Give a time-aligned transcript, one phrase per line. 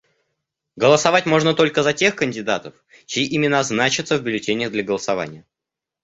[0.77, 2.73] Голосовать можно только за тех кандидатов,
[3.05, 5.45] чьи имена значатся в бюллетенях для голосования.